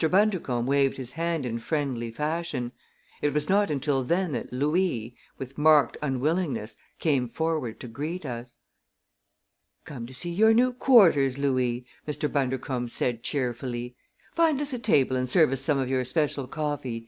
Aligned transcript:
Bundercombe 0.09 0.65
waved 0.67 0.97
his 0.97 1.11
hand 1.11 1.45
in 1.45 1.59
friendly 1.59 2.09
fashion. 2.09 2.71
It 3.21 3.35
was 3.35 3.47
not 3.47 3.69
until 3.69 4.03
then 4.03 4.31
that 4.31 4.51
Louis, 4.51 5.15
with 5.37 5.59
marked 5.59 5.95
unwillingness, 6.01 6.75
came 6.97 7.27
forward 7.27 7.79
to 7.81 7.87
greet 7.87 8.25
us. 8.25 8.57
"Come 9.85 10.07
to 10.07 10.13
see 10.15 10.31
your 10.31 10.55
new 10.55 10.73
quarters, 10.73 11.37
Louis!" 11.37 11.85
Mr. 12.07 12.27
Bundercombe 12.31 12.87
said 12.89 13.21
cheerfully. 13.21 13.95
"Find 14.33 14.59
us 14.59 14.73
a 14.73 14.79
table 14.79 15.15
and 15.15 15.29
serve 15.29 15.51
us 15.51 15.61
some 15.61 15.77
of 15.77 15.87
your 15.87 16.03
special 16.03 16.47
coffee. 16.47 16.99